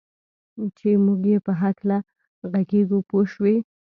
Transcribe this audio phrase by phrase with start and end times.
[0.77, 1.97] چې موږ یې په هکله
[2.51, 3.55] ږغېږو پوه شوې!.